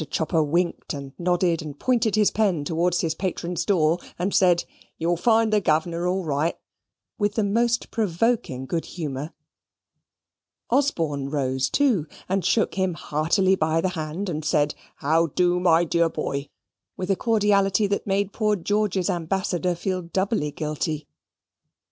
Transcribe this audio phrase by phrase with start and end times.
[0.09, 4.65] Chopper winked and nodded and pointed his pen towards his patron's door, and said,
[4.97, 6.57] "You'll find the governor all right,"
[7.19, 9.31] with the most provoking good humour.
[10.71, 15.83] Osborne rose too, and shook him heartily by the hand, and said, "How do, my
[15.83, 16.49] dear boy?"
[16.97, 21.05] with a cordiality that made poor George's ambassador feel doubly guilty.